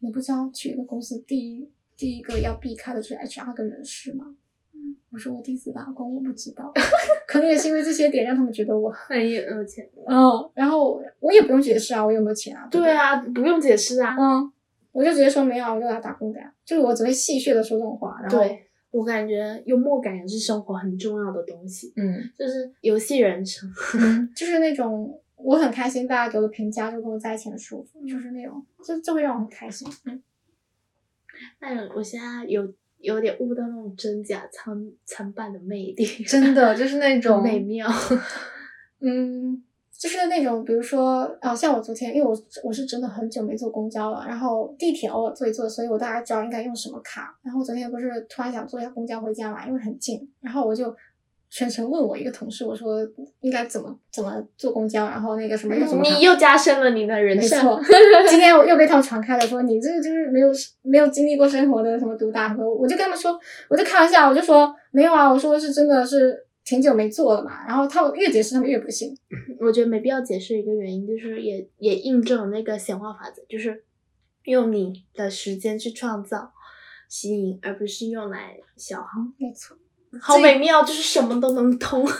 [0.00, 4.34] 你不知道去一个公司第一第一个要避开的就是 HR 跟人事吗？”
[5.10, 6.72] 我说：“我第一次打工，我不知道。
[7.28, 9.86] ”可能也是因为这些点让他们觉得我很有钱。
[10.06, 12.66] 嗯，然后我也不用解释啊，我有没有钱啊？
[12.70, 14.16] 对啊，不用解释啊。
[14.18, 14.50] 嗯，
[14.90, 16.52] 我就直接说没有，我就来打工的呀。
[16.64, 18.18] 就是我只会戏谑的说这种话。
[18.22, 21.92] 然后对我感觉幽默感也是生活很重要的东西。
[21.96, 23.70] 嗯，就是游戏人生，
[24.34, 29.88] 就是那种我很开心，大家给我的评价就跟我在一起很舒服，就是那种，这这会让我很开心。
[30.04, 30.22] 嗯，
[31.58, 37.88] 但我现在有有点悟到那种真假参参半的魅力， 真的就是那种美妙。
[39.04, 47.36] 嗯，就是那种，比如说，啊，像我昨天，因为我我是真的很久没坐公交了，然后地铁偶尔坐一坐，所以我大概知道应该用什么卡。
[47.42, 50.94] 然后昨天不是突然想坐一下公交回家嘛，因为很近，然后我就
[51.54, 53.06] 全程问我一个同事，我说
[53.40, 56.08] 应该怎么怎么坐公交，然后那个什么又怎么卡。
[56.08, 57.56] 你又加深了你的人设。
[57.56, 57.82] 没错，
[58.26, 60.48] 今天我又被他们传开了，说你这个就是没有
[60.80, 62.66] 没有经历过生活的什么毒大河。
[62.66, 63.38] 我就跟他们说，
[63.68, 66.34] 我就开玩笑，我就说没有啊，我说是真的是
[66.64, 67.66] 挺久没做了嘛。
[67.68, 69.14] 然后他们越解释，他们越不信。
[69.60, 73.84] 我觉得没必要解释一个原因，就是也也印证了那个显化法则，就是
[74.44, 76.50] 用你的时间去创造
[77.10, 79.20] 吸引，而不是用来消耗。
[79.36, 79.76] 没错，
[80.20, 82.04] 好美妙，就是什么都能通。
[82.06, 82.18] 就是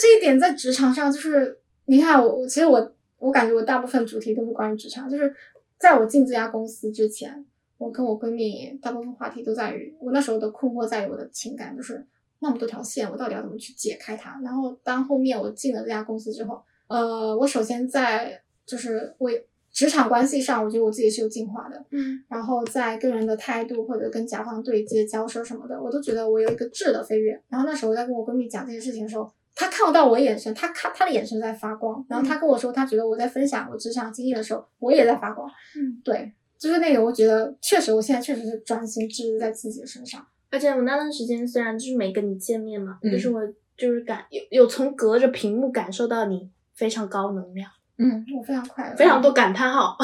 [0.00, 5.34] 这一点在职场上，就是你看我，其实我我感觉我大部分主题都是关于职场，就是
[5.78, 7.44] 在我进这家公司之前，
[7.78, 12.06] 我跟我闺蜜大部分话题都在于我那时候的困惑在于我的情感，就是
[12.38, 14.38] 那么多条线，我到底要怎么去解开它？
[14.42, 27.32] 然后当后面我进了这家公司之后，呃，我首先在就是为职场关系上，我觉得我自己是有进化的，嗯，然后在个人的态度或者跟甲方对接、交涉什么的，我都觉得我有一个质的飞跃。
[27.48, 32.06] 然后那时候我在跟我闺蜜讲这些事情的时候，她看不到我眼神，她看她的眼神在发光。
[32.08, 35.50] 然后她跟我说，她觉得我在分享我职场经历的时候，我也在发光。
[35.76, 40.24] 嗯，对，就是那个，我觉得确实，我现在确实是专心致志在自己的身上。
[40.50, 43.40] 而且我那段时间虽然就是没跟你见面嘛，嗯就是我
[43.76, 49.96] 就是感有有从隔着屏幕感受到你非常高能量，嗯，我非常快乐，非常多感叹号。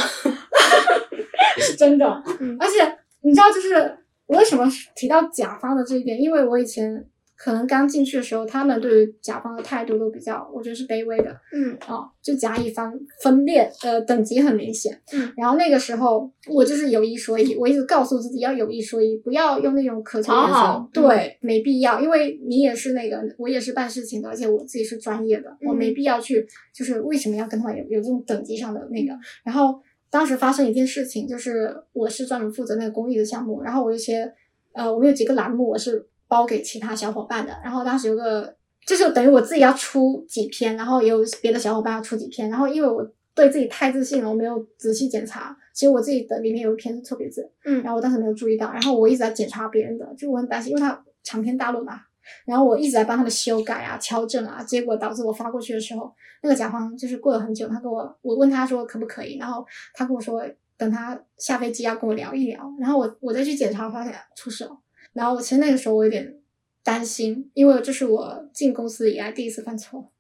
[1.59, 2.23] 是真的。
[2.41, 7.05] 嗯而且你知道，就是我为什么提到甲方的这一点，因为我以前
[7.43, 11.75] 可能刚进去的时候，他们对于甲方的态度都比较，我觉得是卑微的嗯。
[11.87, 14.93] 啊、就甲乙方分裂，呃，等级很明显。
[15.15, 25.95] 嗯，然后那个时候我就是有一说一，我一直告诉自己要有一说一，不要用那种渴求眼神讨好对，没必要，因为你也是那个，我也是办事情的，而且我自己是专业的，我没嗯。
[25.95, 34.31] 必要去，就是为什么要跟他们有有这种等级上的那个，然后当时发生一件事情，就是我是专门负责那个公益的项目，然后我有一些
[34.73, 38.55] 呃，我们有几个栏目我是包给其他小伙伴的，然后当时有个
[38.87, 52.01] 就是等于我自己要出几篇，然后也有别的小伙伴要出几篇，然后因为我对自己太自信了，我没有仔细检查，其实我自己的里面有一篇是错别字，嗯然后我当时没有注意到，然后我一直在检查别人的，就我很担心，因为他长篇大论嘛，
[52.45, 56.13] 然后我一直在帮他们修改啊、调整啊，结果导致我发过去的时候，
[56.43, 60.43] 那个甲方就是过了很久，他跟我我问他说可不可以，然后他跟我说
[60.77, 64.71] 等他下飞机要跟我聊一聊，然后我我再去检查，发现出事了，
[65.13, 66.37] 然后我其实那个时候我有点
[66.83, 70.11] 担心，因为这是我进公司以来第一次犯错。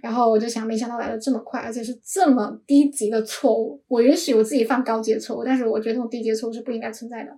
[0.00, 3.82] 然后我就想，没想到来的这么快，而且是这么低级的错误。
[3.88, 7.36] 我允许我自己犯高级的错误，但是我觉得这种低级的错误是不应该存在的。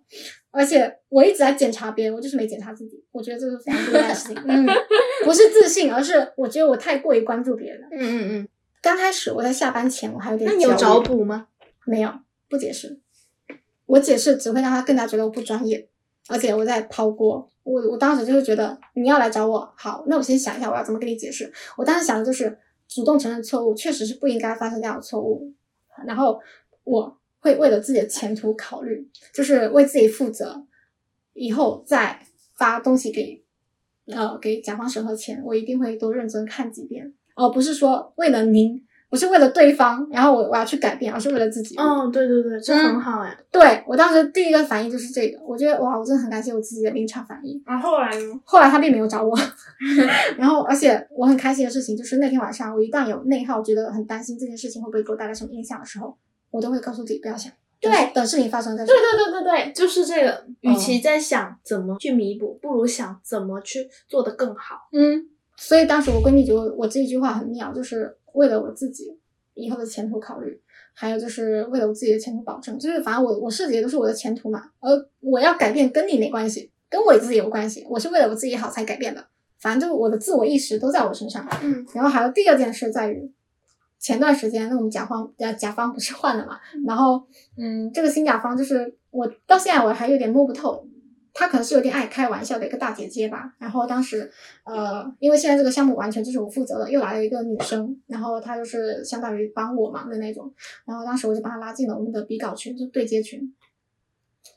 [0.50, 3.02] 而且我一直在检查别人，我就是没检查自己。
[3.10, 4.36] 我觉得这是非常不应该的事情。
[4.46, 4.66] 嗯，
[5.24, 7.88] 不是自信，而是我觉得我太过于关注别人了。
[7.90, 8.48] 嗯嗯嗯，
[8.82, 11.48] 刚开始我在下班前我还有点那你有找补吗？
[11.86, 12.12] 没有，
[12.48, 13.00] 不解释。
[13.86, 15.88] 我解释只会让他更加觉得我不专业，
[16.28, 17.50] 而且我在抛锅。
[17.64, 21.52] 我我当时就是觉得你要来找我，好，那我先想一下我要怎么跟你解释。
[21.76, 25.52] 我当时想的就是主动承认错误，确实是不应该发生这样的错误，
[26.06, 26.40] 然后
[26.84, 30.64] 我会为了自己的前途考虑，就是为自己负责，
[31.34, 32.24] 以后再
[32.56, 33.44] 发东西给
[34.06, 38.82] 呃给甲方审核前，我一定会多认真看几遍，而不是说为了您。
[39.10, 41.76] 不是为了对方，然后我我要去改变，而是为了自己。
[41.76, 43.36] 哦，对对对，这嗯很好哎。
[43.50, 47.62] 对我当时第一个反应就是这个，我觉得哇，我真的很感谢我自己的临场反应。
[47.66, 48.40] 然后后来呢？
[48.44, 49.36] 后来他并没有找我，
[50.36, 56.16] 然后而且我很开心的事情就是那天晚上我一旦有内耗，觉得很担心这件事情会不会给我带来什么影响的时候，
[56.50, 57.50] 我都会告诉自己不要想，
[57.80, 58.94] 对等等事情发生再说。
[58.94, 60.44] 对对对对对，就是这个。
[60.60, 64.88] 与嗯其在想怎么去弥补，不如想怎么去做得更好。
[64.92, 69.18] 嗯，所以当时我闺蜜觉得我这一句话很妙，就是为了我自己
[69.54, 70.60] 以后的前途考虑，
[70.94, 74.88] 还有就是为了我自己的前途保证，就是反正我我涉及的都是我的前途嘛，而
[75.20, 79.24] 我要改变跟你没关系，跟我自己有关系，我是为了我自己好才改变的。
[79.58, 81.44] 反正就我的自我意识都在我身上。
[81.64, 83.28] 嗯，然后还有第二件事在于，
[83.98, 87.26] 前段时间那我们甲方呃甲方不是换了嘛，然后
[87.56, 90.86] 嗯这个新甲方就是我到现在我还有点摸不透，
[91.38, 93.54] 他可能是有点爱开玩笑的一个大姐姐吧。
[93.58, 94.28] 然后当时
[94.64, 100.52] 呃因为现在这个项目完全就是我负责的，又来了一个女生，然后她就是相当于帮我忙的那种，
[100.84, 103.54] 然后当时我就把她拉进了我们的比稿群，就对接群。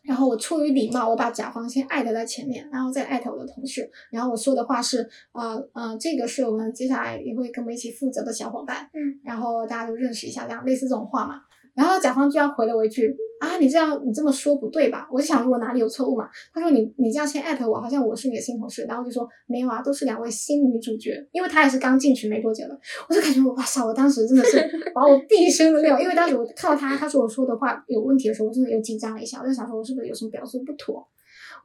[0.04, 3.88] 然后我出于礼貌，我把甲方先艾特在前面，然后再艾特我的同事。
[4.10, 11.42] 然后我说的话是，呃呃，这个是我们接下来也会跟我们一起负责的小伙伴，嗯，然后大家就认识一下，这样类似这种话嘛。
[11.76, 15.08] 然后甲方居然回了我一句啊，你这样你这么说不对吧？
[15.12, 16.30] 我就想说我哪里有错误嘛？
[16.54, 22.80] 他说你你这样先艾特我，好像我是你的新同事，然后就说没有啊，都是两位新女主角，因为他也是刚进群没多久的，
[23.10, 24.60] 我就感觉我哇塞，我当时真的是
[24.94, 31.04] 把我毕生的料，因为当时我看到他他说我说的话有问题的时候，我真的有紧张了一下，我就想说我是不是有什么表述不妥？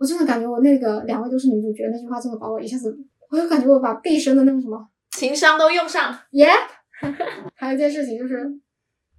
[0.01, 2.99] 我真的感觉我那个两位都是女主角那句话真的把我一下子，
[3.31, 6.19] 我就感觉我把毕生的那个什么情商都用上。
[6.31, 6.49] 耶。
[7.55, 8.51] 还有一件事情就是。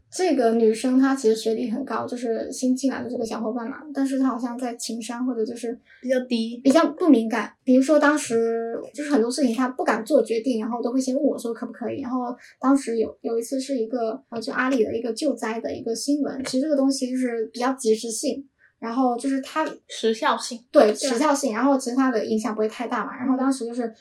[0.10, 7.53] 这个女生她其实学历很高，就是新进来的这个小伙伴嘛，但是她好像在情商或者就是比较低，比较不敏感。
[7.64, 12.01] 比如说当时就是很多事情她不敢做决定，然后都会先问我说可不可以。
[12.01, 18.47] 然后当时有有一次是一个呃就阿里的一个救灾的一个新闻，其实这个东西就是比较及时性，
[18.80, 23.16] 然后就是它时效性，对时效性，然后其实它的影响不会太大嘛。
[23.18, 23.93] 然后当时就是。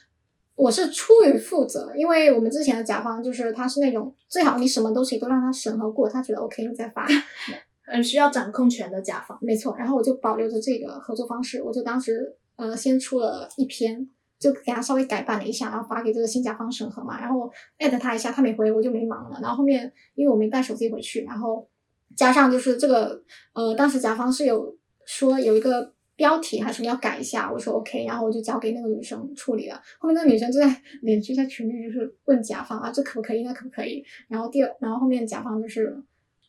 [0.57, 7.07] 我是出于负责，因为我们之前的甲方就是他是那种最好你什么东西都让他审核过，他觉得 OK 你再发，
[7.87, 9.77] 嗯，需要掌控权的甲方，没错。
[9.77, 19.39] 然后我就保留着这个合作方式，我就当时呃先出了一篇，就给他稍微改版了一下，然后发给这个新甲方审核嘛，然后艾特他一下，他没回我就没忙了。
[19.43, 21.69] 然后后面因为我没带手机回去，然后
[22.17, 25.95] 加上就是这个呃当时甲方是有说有一个。
[26.17, 29.81] 标题还是你要改一下，我说 OK，然后我就交给那个女生处理了。
[29.99, 34.03] 后面那个女生就在 连续在群里就是问甲方啊，这可不可以，那可不可以？
[34.29, 35.95] 然后第二，然后后面甲方就是，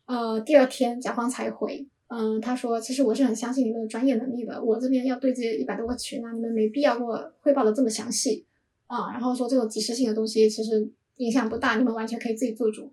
[0.05, 8.45] 呃，第二天甲方才回，嗯，他说其实我是很相信你们的专业能力的，我这边要对接一百多个群啊，你们没必要给我汇报的这么详细
[8.86, 9.11] 啊。
[9.11, 12.89] 然后说这种即时性的东西其实影响不大，你们完全可以自己做主。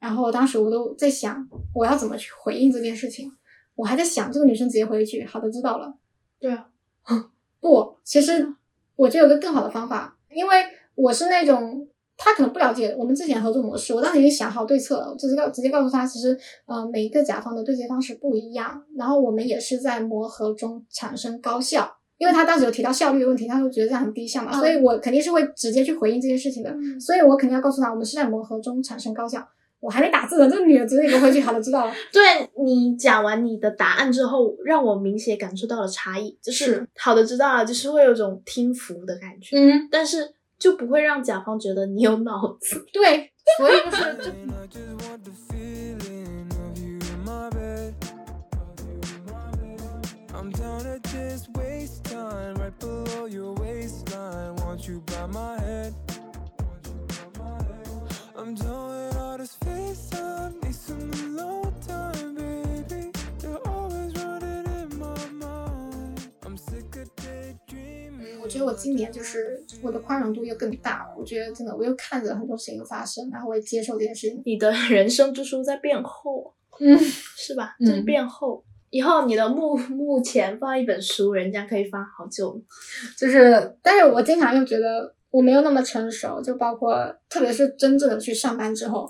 [0.00, 3.30] 然后当时我都在想我要怎么去回应这件事情，
[3.76, 5.96] 我还在想这个女生直接回一句好的，知道了。
[6.40, 6.68] 对啊，
[7.60, 8.46] 不，其实
[8.96, 10.56] 我觉得有个更好的方法，因为
[10.94, 11.86] 我是那种
[12.16, 29.46] 他可能不了解我们之前合作模式，我当时已经想好对策了，直接告直接告诉他，其实呃每一个甲方的对接方式不一样，然后我们也是在磨合中产生高效，因为他当时有提到效率的问题，他就觉得这样很低效嘛，所以我肯定是会直接去回应这件事情的，所以我肯定要告诉他，我们是在磨合中产生高效。
[29.80, 31.92] 我还没打字呢，这个女的直接给我回去，好了，知道了。
[32.12, 32.22] 对
[32.64, 42.84] 你讲完你的答案之后，让我明显感受到了差异，就是好的，知道了，就是会有种听服的感觉，嗯，但是就不会让甲方觉得你有脑子。
[42.92, 44.16] 对，所以就是
[58.56, 58.87] 就。
[68.78, 71.14] 今年就是我的宽容度又更大了。
[71.18, 74.40] 我觉得真的，我又看着很多事情发生，然后我也接受这件事情。
[74.44, 76.96] 你的 人生之书在变厚， 嗯，
[77.36, 77.76] 是吧？
[77.84, 78.64] 在变厚。
[78.90, 82.58] 以后你的墓墓前放一本书，人家可以翻好久。
[83.18, 89.06] 就是，但是我经常又觉得我没有那么成熟，就包括特别是真正的去上班之后，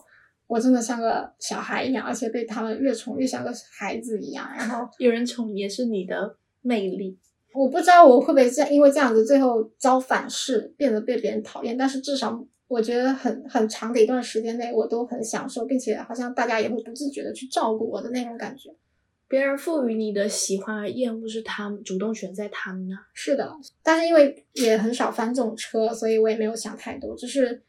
[0.48, 4.50] 我真的像个小孩一样，而且被他们越宠越像个孩子一样。
[4.56, 7.16] 然后有人宠也是你的魅力。
[7.52, 11.76] 我不知道我会不会这样，因为这样子最后遭反噬，变得被别人讨厌。
[11.76, 18.70] 但是至少我觉得很很长的一段时间内，我都很享受，并且好像大家也会不自觉的去照顾我的那种感觉。
[19.26, 22.96] 别人赋予你的喜欢而厌恶是他们主动权在他们那。
[23.12, 23.50] 是的，
[23.82, 27.14] 但是因为也很少翻这种车，所以我也没有想太多。
[27.16, 27.62] 就是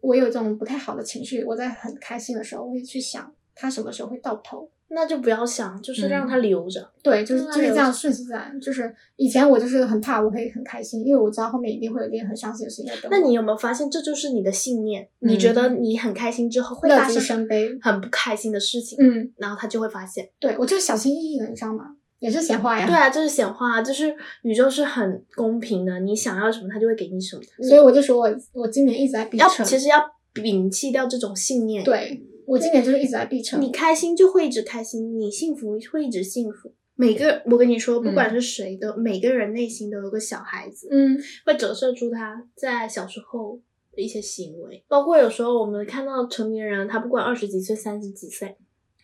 [0.00, 4.68] 我有一种不太好的情绪，我在很开心的时候，我会去想他什么时候会到头。
[4.94, 6.90] 那就不要想，就是让它留着。
[7.02, 8.60] 对，就是就是这样顺其自然。
[8.60, 15.08] 就是以前我就是很怕我会很开心，因为我知道后面一定会有一件很伤心的事情在等那你有没有发现，这就是你的信念？
[15.20, 17.48] 你觉得你很开心之后会发生
[17.80, 20.28] 很不开心的事情，嗯，然后他就会发现。
[20.38, 21.96] 对，我就是小心翼翼的，你知道吗？
[22.18, 22.86] 也是显化呀。
[22.86, 27.42] 对啊，这是显化，就是宇宙是很公平的，你想要什么，他就会给你什么。
[27.66, 29.98] 所以我就说我我今年一直在逼要其实要
[30.34, 31.82] 摒弃掉这种信念。
[31.82, 32.22] 对。
[32.46, 33.60] 我今年就是一直在闭城。
[33.60, 36.72] 你开心就会一直开心，你幸福会一直幸福。
[36.94, 43.58] 每个我跟你说，不管是谁的，每个人内心都有个小孩子，嗯，会折射出他在小时候
[43.92, 44.84] 的一些行为。
[44.86, 48.56] 包括有时候我们看到成年人，他不管二十几岁、三十几岁，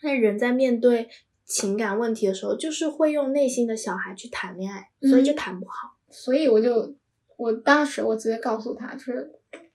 [0.03, 1.09] 那人在面对
[1.47, 5.97] 情感问题的时候，就是会用内心的小孩去谈恋爱，所以就谈不好。
[6.11, 6.95] 所以我就
[7.36, 9.32] 我当时我直接告诉他，就是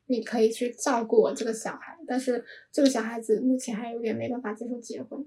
[0.07, 5.19] 你可以去照顾我这个小孩，但是这个小孩子目前还有点没办法接受结婚。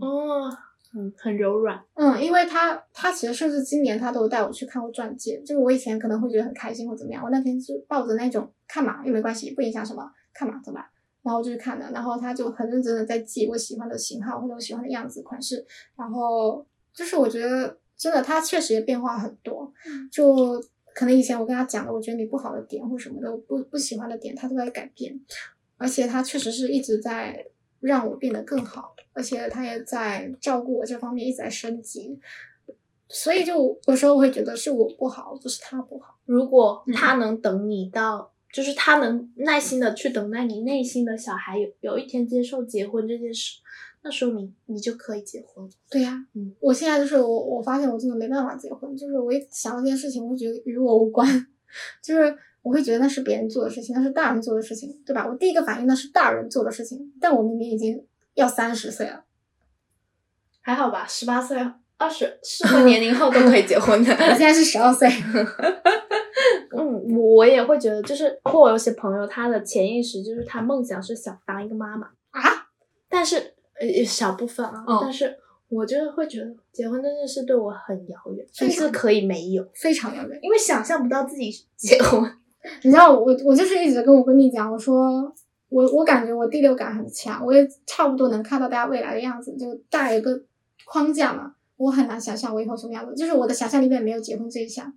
[0.00, 0.50] 哦，
[0.94, 1.82] 嗯，很柔软。
[1.94, 10.88] 嗯，因为他他其实甚至今年他都有带我去看过钻戒，就是我以前可能会觉得很开心或怎么样，我那天是抱着那种看嘛又没关系，不影响什么，看嘛怎么办？
[11.22, 15.64] 然后就去看了，然后他就很认真的在记我喜欢的型号或者我喜欢的样子款式，
[15.96, 19.72] 然后就是我觉得真的他确实也变化很多，
[20.10, 20.60] 就
[20.94, 25.18] 可能以前我跟他讲的，我觉得你不好的点或什么的，我不不喜欢的点，他都在改变，
[25.76, 27.46] 而且他确实是一直在
[27.80, 32.18] 让我变得更好，而且他也在照顾我这方面一直在升级，
[33.08, 36.18] 所以就有时候我会觉得是我不好，不是他不好。
[36.24, 43.60] 如果他能等你到，就是他能耐心的去等待你内心的小孩有有一天接受结婚这件事，
[44.04, 45.68] 那说明你就可以结婚。
[45.90, 51.26] 对呀、嗯，我现在就是我，我发现我真的没办法结婚，就是我一想到这件事情，我会觉得与我无关，
[52.02, 55.26] 就是我会觉得那是别人做的事情，那是大人做的事情，对吧？
[55.28, 59.24] 我第一个反应那是大人做的事情，但我明明已经要三十岁了，
[60.60, 61.58] 还好吧，十八岁、
[61.96, 64.12] 二十适合年龄后都可以结婚的。
[64.14, 65.08] 我现在是十二岁，
[66.76, 72.40] 嗯，我也会觉得，就是包括我有些朋友，他的潜意识就是他梦想是想当一个妈妈啊，
[73.08, 73.54] 但是
[73.86, 75.36] 呃小部分啊，哦但是
[75.68, 80.38] 我就会觉得结婚这件事对我很遥远，甚至可以没有，非常遥远。
[80.42, 82.22] 因为想象不到自己结婚。
[82.84, 85.34] 你知道我我就是一直跟我闺蜜讲，我说
[85.68, 90.40] 我我感觉我第六感很强，我也差不多能看到大家未来的样子，就大概有个
[90.84, 91.54] 框架嘛。
[91.76, 94.92] 我很难想象我以后什么样子，就是我的想象里面没有结婚这一项。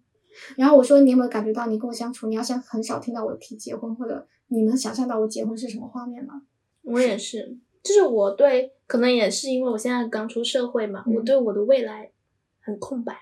[0.58, 6.44] 然后我说你有没有感觉到你跟我相处，你好像很少听到我提结婚，或者你能想象到我结婚是什么画面吗？
[6.84, 11.16] 我也是，就是我对，可能也是因为我现在刚出社会嘛，嗯。
[11.16, 12.12] 我对我的未来
[12.60, 13.16] 很空白，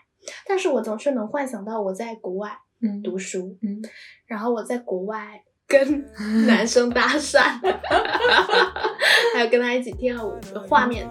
[0.48, 3.82] 但是我总是能幻想到我在国外嗯读书，嗯，
[4.26, 6.06] 然后我在国外跟
[6.48, 7.60] 男生搭讪，
[9.34, 11.10] 还有跟他一起跳舞的画面。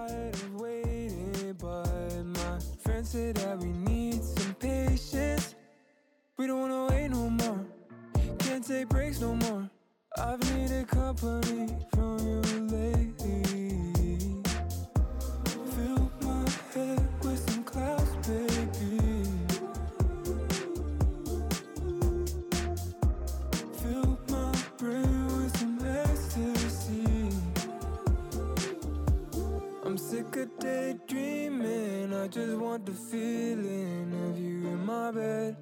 [32.33, 35.55] Just want the feeling of you in my bed.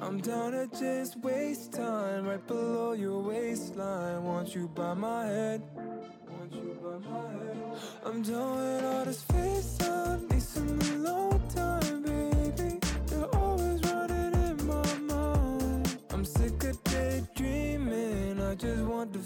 [0.00, 4.24] I'm down to just waste time right below your waistline.
[4.24, 5.62] Want you by my head.
[5.76, 7.56] Want you by my head.
[8.02, 10.30] I'm done with all this FaceTime.
[10.30, 12.78] Need some alone time, baby.
[13.10, 15.98] You're always running in my mind.
[16.08, 18.40] I'm sick of daydreaming.
[18.40, 19.18] I just want the